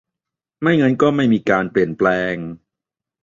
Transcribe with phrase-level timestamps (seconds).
[0.61, 2.35] ไม่งั้นก็ไม่มีการเปลี่ยนแปลง